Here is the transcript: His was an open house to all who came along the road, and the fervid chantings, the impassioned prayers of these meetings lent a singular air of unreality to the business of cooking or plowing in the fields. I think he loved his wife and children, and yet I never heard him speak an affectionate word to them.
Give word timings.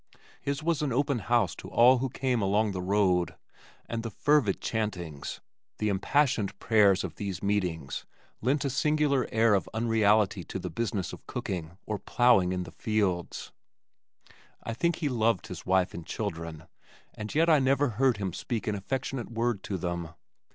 His 0.41 0.63
was 0.63 0.81
an 0.81 0.91
open 0.91 1.19
house 1.19 1.53
to 1.57 1.69
all 1.69 1.99
who 1.99 2.09
came 2.09 2.41
along 2.41 2.71
the 2.71 2.81
road, 2.81 3.35
and 3.87 4.01
the 4.01 4.09
fervid 4.09 4.59
chantings, 4.59 5.41
the 5.77 5.89
impassioned 5.89 6.57
prayers 6.57 7.03
of 7.03 7.17
these 7.17 7.43
meetings 7.43 8.07
lent 8.41 8.65
a 8.65 8.71
singular 8.71 9.27
air 9.31 9.53
of 9.53 9.69
unreality 9.75 10.43
to 10.45 10.57
the 10.57 10.71
business 10.71 11.13
of 11.13 11.27
cooking 11.27 11.77
or 11.85 11.99
plowing 11.99 12.51
in 12.51 12.63
the 12.63 12.71
fields. 12.71 13.51
I 14.63 14.73
think 14.73 14.95
he 14.95 15.07
loved 15.07 15.45
his 15.45 15.67
wife 15.67 15.93
and 15.93 16.03
children, 16.03 16.65
and 17.13 17.35
yet 17.35 17.47
I 17.47 17.59
never 17.59 17.89
heard 17.89 18.17
him 18.17 18.33
speak 18.33 18.65
an 18.65 18.73
affectionate 18.73 19.29
word 19.29 19.61
to 19.65 19.77
them. 19.77 20.09